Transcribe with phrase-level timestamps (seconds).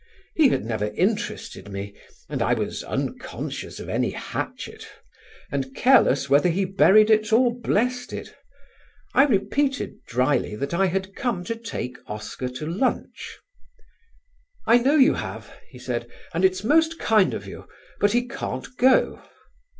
[0.33, 1.95] He had never interested me,
[2.27, 4.87] and I was unconscious of any hatchet
[5.51, 8.33] and careless whether he buried it or blessed it.
[9.13, 13.37] I repeated drily that I had come to take Oscar to lunch.
[14.65, 17.67] "I know you have," he said, "and it's most kind of you;
[17.99, 19.21] but he can't go."